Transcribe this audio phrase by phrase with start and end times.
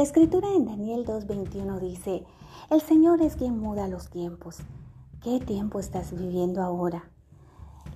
[0.00, 2.24] La escritura en Daniel 2.21 dice,
[2.70, 4.56] el Señor es quien muda los tiempos.
[5.22, 7.10] ¿Qué tiempo estás viviendo ahora?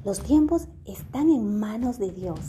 [0.05, 2.41] Los tiempos están en manos de Dios.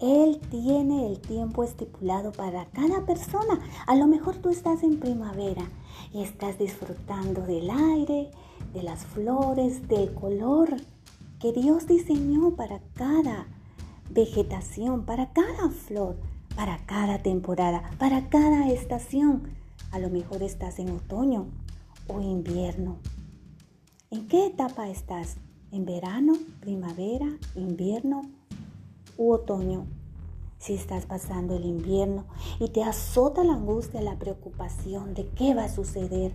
[0.00, 3.60] Él tiene el tiempo estipulado para cada persona.
[3.86, 5.70] A lo mejor tú estás en primavera
[6.12, 8.32] y estás disfrutando del aire,
[8.72, 10.74] de las flores, del color
[11.38, 13.46] que Dios diseñó para cada
[14.10, 16.16] vegetación, para cada flor
[16.56, 19.42] para cada temporada, para cada estación.
[19.90, 21.46] A lo mejor estás en otoño
[22.08, 22.98] o invierno.
[24.10, 25.36] ¿En qué etapa estás?
[25.72, 28.22] ¿En verano, primavera, invierno
[29.16, 29.86] u otoño?
[30.58, 32.24] Si estás pasando el invierno
[32.58, 36.34] y te azota la angustia, la preocupación de qué va a suceder,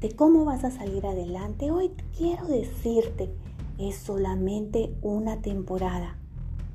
[0.00, 3.32] de cómo vas a salir adelante, hoy quiero decirte,
[3.78, 6.18] es solamente una temporada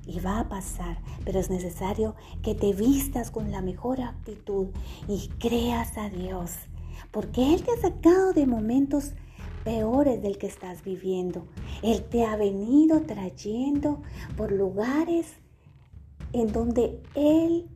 [0.08, 4.68] y va a pasar, pero es necesario que te vistas con la mejor actitud
[5.08, 6.52] y creas a Dios,
[7.12, 9.14] porque Él te ha sacado de momentos
[9.64, 11.46] peores del que estás viviendo.
[11.84, 14.02] Él te ha venido trayendo
[14.38, 15.28] por lugares
[16.32, 17.68] en donde Él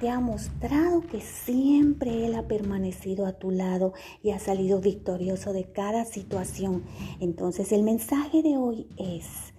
[0.00, 5.52] te ha mostrado que siempre Él ha permanecido a tu lado y ha salido victorioso
[5.52, 6.82] de cada situación.
[7.20, 9.54] Entonces el mensaje de hoy es,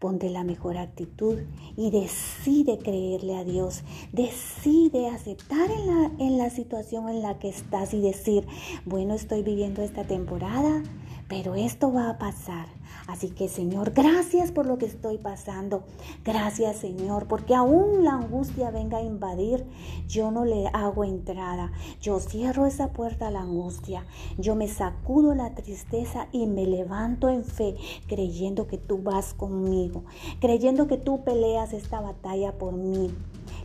[0.00, 1.38] Ponte la mejor actitud
[1.76, 3.82] y decide creerle a Dios.
[4.12, 8.46] Decide aceptar en la, en la situación en la que estás y decir,
[8.86, 10.82] bueno, estoy viviendo esta temporada,
[11.30, 12.66] pero esto va a pasar.
[13.06, 15.84] Así que Señor, gracias por lo que estoy pasando.
[16.24, 19.64] Gracias Señor, porque aún la angustia venga a invadir,
[20.08, 21.70] yo no le hago entrada.
[22.02, 24.04] Yo cierro esa puerta a la angustia.
[24.38, 27.76] Yo me sacudo la tristeza y me levanto en fe,
[28.08, 30.02] creyendo que tú vas conmigo,
[30.40, 33.14] creyendo que tú peleas esta batalla por mí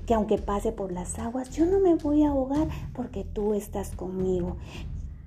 [0.05, 3.89] que aunque pase por las aguas, yo no me voy a ahogar porque tú estás
[3.89, 4.57] conmigo.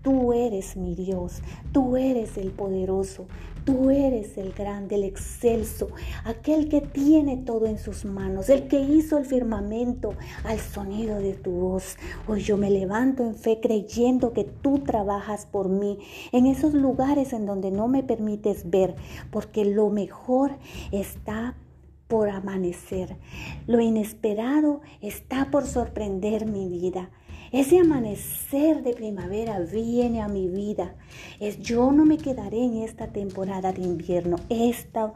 [0.03, 1.43] Tú eres mi Dios,
[1.73, 3.27] tú eres el poderoso,
[3.65, 5.89] tú eres el grande, el excelso,
[6.25, 10.15] aquel que tiene todo en sus manos, el que hizo el firmamento
[10.45, 11.97] al sonido de tu voz.
[12.27, 15.99] Hoy yo me levanto en fe creyendo que tú trabajas por mí
[16.33, 18.95] en esos lugares en donde no me permites ver,
[19.31, 20.53] porque lo mejor
[20.93, 21.57] está
[22.09, 23.17] por amanecer.
[23.67, 27.11] Lo inesperado está por sorprender mi vida.
[27.51, 30.95] Ese amanecer de primavera viene a mi vida.
[31.41, 34.37] Es, yo no me quedaré en esta temporada de invierno.
[34.51, 35.15] Esta,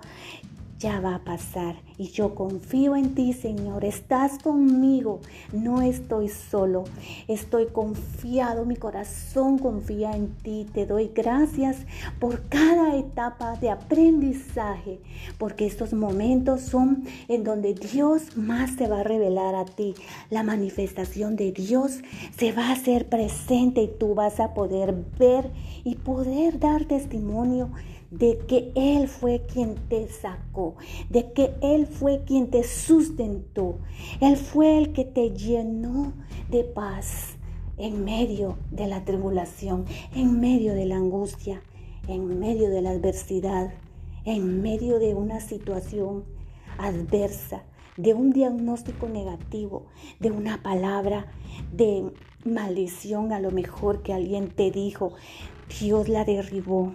[0.83, 1.77] ya va a pasar.
[1.97, 3.85] Y yo confío en ti, Señor.
[3.85, 5.21] Estás conmigo.
[5.53, 6.85] No estoy solo.
[7.29, 8.65] Estoy confiado.
[8.65, 10.67] Mi corazón confía en ti.
[10.73, 11.77] Te doy gracias
[12.19, 14.99] por cada etapa de aprendizaje.
[15.39, 19.95] Porque estos momentos son en donde Dios más se va a revelar a ti.
[20.31, 22.01] La manifestación de Dios
[22.37, 25.51] se va a hacer presente y tú vas a poder ver
[25.85, 27.71] y poder dar testimonio
[28.13, 30.77] de que Él fue quien te sacó,
[31.09, 33.79] de que Él fue quien te sustentó,
[34.21, 36.13] Él fue el que te llenó
[36.51, 37.37] de paz
[37.79, 41.63] en medio de la tribulación, en medio de la angustia,
[42.07, 43.73] en medio de la adversidad,
[44.25, 46.25] en medio de una situación
[46.79, 47.65] adversa,
[47.97, 49.87] de un diagnóstico negativo,
[50.21, 51.33] de una palabra
[51.73, 52.13] de
[52.45, 55.15] maldición a lo mejor que alguien te dijo,
[55.81, 56.95] Dios la derribó,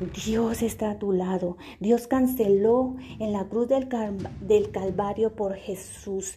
[0.00, 1.58] Dios está a tu lado.
[1.78, 6.36] Dios canceló en la cruz del, Calvario por Jesús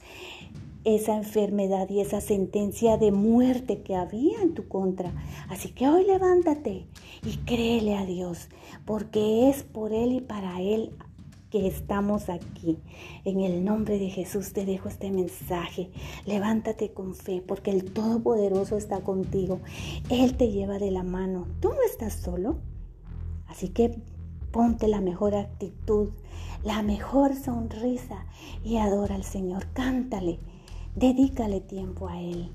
[0.83, 5.13] esa enfermedad y esa sentencia de muerte que había en tu contra.
[5.47, 6.87] Así que hoy levántate
[7.25, 8.49] y créele a Dios,
[8.85, 10.91] porque es por Él y para Él
[11.49, 12.79] que estamos aquí.
[13.23, 15.89] En el nombre de Jesús te dejo este mensaje.
[16.25, 19.61] Levántate con fe, porque el Todopoderoso está contigo.
[20.09, 21.47] Él te lleva de la mano.
[21.61, 22.57] Tú no estás solo.
[23.53, 23.95] Así que
[24.51, 26.09] ponte la mejor actitud,
[26.63, 28.25] la mejor sonrisa
[28.65, 29.67] y adora al Señor.
[29.73, 30.39] Cántale,
[30.95, 32.49] dedícale tiempo a Él.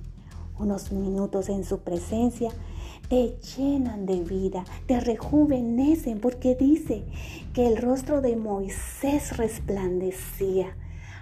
[0.59, 2.50] Unos minutos en su presencia
[3.09, 7.05] te llenan de vida, te rejuvenecen, porque dice
[7.55, 10.77] que el rostro de Moisés resplandecía.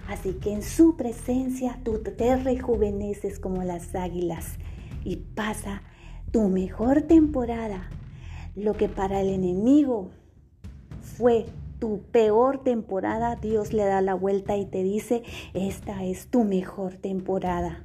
[0.08, 4.54] Así que en su presencia tú te rejuveneces como las águilas
[5.04, 5.82] y pasa
[6.30, 7.90] tu mejor temporada
[8.56, 10.08] lo que para el enemigo
[11.00, 11.46] fue
[11.78, 15.22] tu peor temporada, Dios le da la vuelta y te dice,
[15.54, 17.84] esta es tu mejor temporada.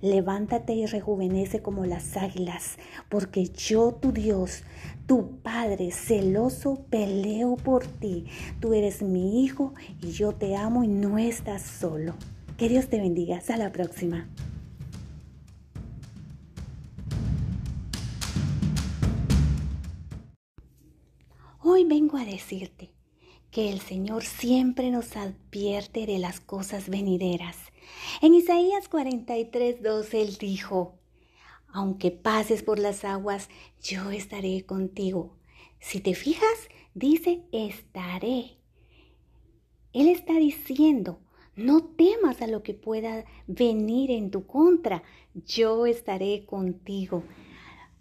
[0.00, 2.76] Levántate y rejuvenece como las águilas,
[3.08, 4.64] porque yo, tu Dios,
[5.06, 8.26] tu Padre celoso, peleo por ti.
[8.60, 12.14] Tú eres mi hijo y yo te amo y no estás solo.
[12.56, 13.36] Que Dios te bendiga.
[13.36, 14.28] Hasta la próxima.
[21.84, 22.90] Vengo a decirte
[23.50, 27.56] que el Señor siempre nos advierte de las cosas venideras.
[28.22, 30.98] En Isaías 43, 12, Él dijo,
[31.68, 33.48] aunque pases por las aguas,
[33.82, 35.36] yo estaré contigo.
[35.80, 38.58] Si te fijas, dice, estaré.
[39.92, 41.20] Él está diciendo,
[41.54, 45.02] no temas a lo que pueda venir en tu contra,
[45.34, 47.24] yo estaré contigo.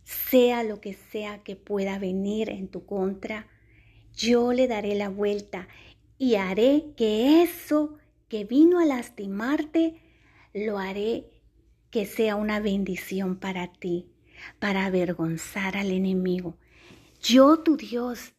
[0.04, 3.48] Sea lo que sea que pueda venir en tu contra,
[4.16, 5.68] yo le daré la vuelta
[6.18, 7.98] y haré que eso
[8.28, 10.02] que vino a lastimarte,
[10.54, 11.26] lo haré
[11.90, 14.08] que sea una bendición para ti,
[14.60, 16.58] para avergonzar al enemigo.
[17.22, 18.34] Yo, tu Dios,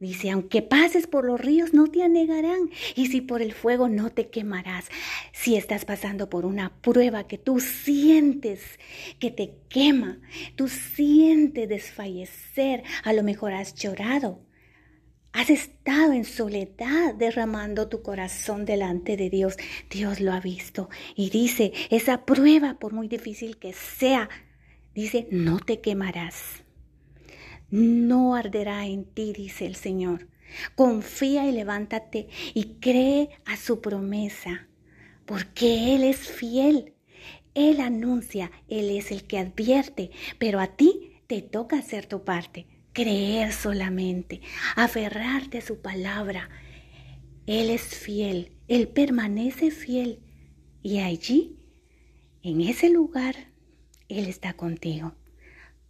[0.00, 4.10] Dice, aunque pases por los ríos no te anegarán y si por el fuego no
[4.10, 4.86] te quemarás.
[5.32, 8.62] Si estás pasando por una prueba que tú sientes
[9.18, 10.20] que te quema,
[10.54, 14.40] tú sientes desfallecer, a lo mejor has llorado,
[15.32, 19.56] Has estado en soledad derramando tu corazón delante de Dios.
[19.90, 24.30] Dios lo ha visto y dice, esa prueba, por muy difícil que sea,
[24.94, 26.64] dice, no te quemarás.
[27.70, 30.28] No arderá en ti, dice el Señor.
[30.74, 34.66] Confía y levántate y cree a su promesa,
[35.26, 36.94] porque Él es fiel.
[37.54, 42.77] Él anuncia, Él es el que advierte, pero a ti te toca hacer tu parte
[42.98, 44.40] creer solamente,
[44.74, 46.50] aferrarte a su palabra.
[47.46, 50.18] Él es fiel, Él permanece fiel
[50.82, 51.60] y allí,
[52.42, 53.36] en ese lugar,
[54.08, 55.14] Él está contigo.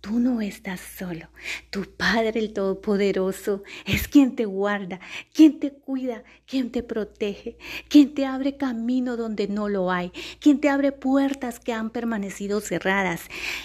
[0.01, 1.29] Tú no estás solo.
[1.71, 5.01] Tu Padre el Todopoderoso es quien te guarda,
[5.35, 7.59] quien te cuida, quien te protege,
[7.89, 12.61] quien te abre camino donde no lo hay, quien te abre puertas que han permanecido
[12.61, 13.23] cerradas.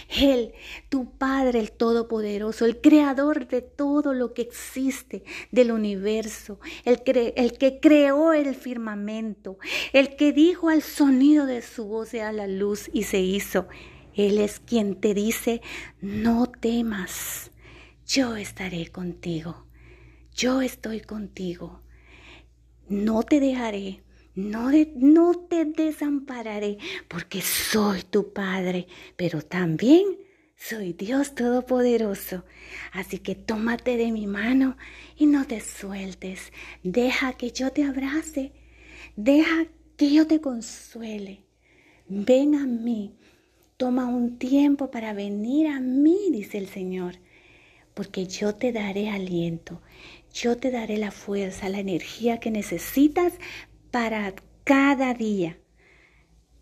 [0.09, 0.53] Él,
[0.89, 7.01] tu Padre el Todopoderoso, el creador de todo lo que existe del universo, el,
[7.35, 9.59] el que creó el firmamento,
[9.93, 13.67] el que dijo al sonido de su voz sea la luz y se hizo.
[14.15, 15.61] Él es quien te dice,
[16.01, 17.51] no temas,
[18.05, 19.65] yo estaré contigo,
[20.35, 21.81] yo estoy contigo,
[22.87, 24.03] no te dejaré,
[24.35, 24.71] no,
[25.47, 26.77] te desampararé,
[27.07, 30.17] porque soy tu Padre, pero también
[30.55, 32.43] soy Dios Todopoderoso.
[32.91, 34.77] Así que tómate de mi mano
[35.15, 36.51] y no te sueltes,
[36.83, 38.53] deja que yo te abrace,
[39.15, 39.67] deja
[39.97, 41.45] que yo te consuele.
[42.07, 43.15] Ven a mí
[43.77, 47.15] Toma un tiempo para venir a mí, dice el Señor,
[47.93, 49.81] porque yo te daré aliento,
[50.33, 53.33] yo te daré la fuerza, la energía que necesitas
[53.91, 54.33] para
[54.63, 55.57] cada día.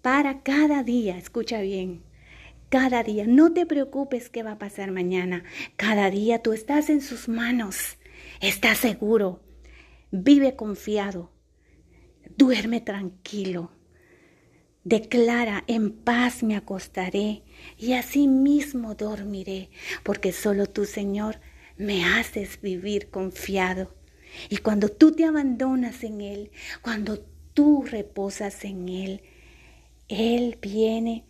[0.01, 2.03] Para cada día, escucha bien,
[2.69, 3.25] cada día.
[3.27, 5.43] No te preocupes qué va a pasar mañana.
[5.75, 7.97] Cada día tú estás en sus manos.
[8.39, 9.41] Estás seguro.
[10.09, 11.31] Vive confiado.
[12.37, 13.71] Duerme tranquilo.
[14.83, 17.43] Declara, en paz me acostaré
[17.77, 19.69] y así mismo dormiré,
[20.03, 21.39] porque solo tú, Señor,
[21.77, 23.93] me haces vivir confiado.
[24.49, 26.51] Y cuando tú te abandonas en Él,
[26.81, 27.19] cuando
[27.53, 29.21] tú reposas en Él,
[30.07, 31.25] Él viene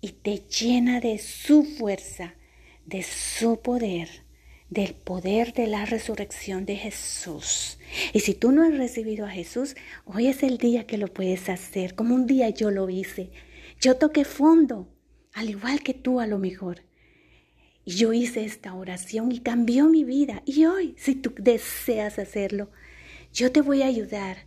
[0.00, 2.34] y te llena de su fuerza,
[2.86, 4.23] de su poder
[4.74, 7.78] del poder de la resurrección de Jesús.
[8.12, 11.48] Y si tú no has recibido a Jesús, hoy es el día que lo puedes
[11.48, 13.30] hacer, como un día yo lo hice.
[13.80, 14.88] Yo toqué fondo,
[15.32, 16.82] al igual que tú a lo mejor.
[17.84, 20.42] Y yo hice esta oración y cambió mi vida.
[20.44, 22.70] Y hoy, si tú deseas hacerlo,
[23.32, 24.38] yo te voy a ayudar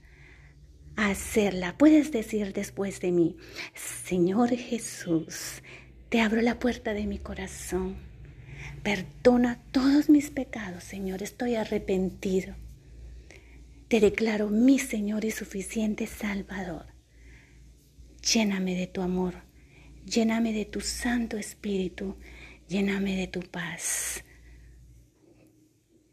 [0.97, 1.77] a hacerla.
[1.77, 3.37] Puedes decir después de mí,
[3.73, 5.63] Señor Jesús,
[6.09, 7.95] te abro la puerta de mi corazón
[8.87, 12.55] Perdona todos mis pecados, Señor, estoy arrepentido.
[13.89, 16.85] Te declaro mi Señor y suficiente Salvador.
[18.21, 19.43] Lléname de tu amor,
[20.05, 22.15] lléname de tu Santo Espíritu,
[22.69, 24.23] lléname de tu paz.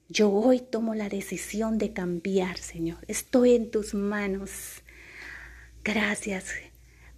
[0.09, 3.04] Yo hoy tomo la decisión de cambiar, Señor.
[3.07, 4.83] Estoy en tus manos.
[5.85, 6.52] Gracias,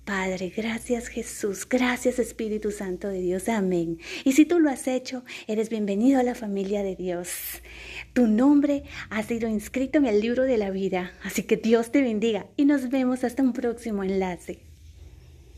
[0.07, 3.99] Padre, gracias Jesús, gracias Espíritu Santo de Dios, amén.
[4.23, 7.29] Y si tú lo has hecho, eres bienvenido a la familia de Dios.
[8.13, 12.03] Tu nombre ha sido inscrito en el libro de la vida, así que Dios te
[12.03, 14.66] bendiga y nos vemos hasta un próximo enlace.